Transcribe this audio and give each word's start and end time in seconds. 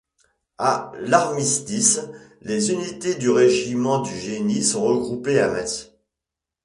À 0.57 0.91
l'armistice, 0.99 1.99
les 2.41 2.71
unités 2.71 3.13
du 3.13 3.29
Régiment 3.29 4.01
du 4.01 4.19
Génie 4.19 4.63
sont 4.63 4.83
regroupées 4.83 5.39
à 5.39 5.47
Metz. 5.53 5.91